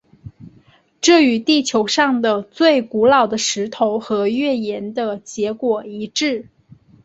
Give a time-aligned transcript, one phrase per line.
[0.99, 6.47] 这与地球上的最古老的石头和月岩的结果一致。